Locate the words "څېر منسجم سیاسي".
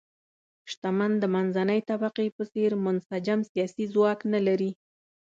2.51-3.85